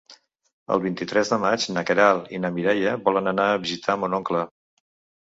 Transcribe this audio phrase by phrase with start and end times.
[0.75, 4.47] El vint-i-tres de maig na Queralt i na Mireia volen anar a visitar mon oncle.